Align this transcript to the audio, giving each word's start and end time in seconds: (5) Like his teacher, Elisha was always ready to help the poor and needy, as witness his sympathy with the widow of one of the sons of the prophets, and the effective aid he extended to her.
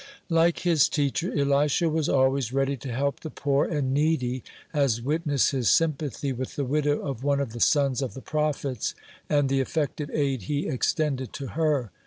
(5) 0.29 0.31
Like 0.35 0.59
his 0.61 0.89
teacher, 0.89 1.31
Elisha 1.31 1.87
was 1.87 2.09
always 2.09 2.51
ready 2.51 2.75
to 2.75 2.91
help 2.91 3.19
the 3.19 3.29
poor 3.29 3.65
and 3.67 3.93
needy, 3.93 4.43
as 4.73 4.99
witness 4.99 5.51
his 5.51 5.69
sympathy 5.69 6.33
with 6.33 6.55
the 6.55 6.65
widow 6.65 7.01
of 7.01 7.23
one 7.23 7.39
of 7.39 7.53
the 7.53 7.59
sons 7.59 8.01
of 8.01 8.15
the 8.15 8.19
prophets, 8.21 8.95
and 9.29 9.47
the 9.47 9.61
effective 9.61 10.09
aid 10.11 10.41
he 10.49 10.67
extended 10.67 11.33
to 11.33 11.49
her. 11.49 11.91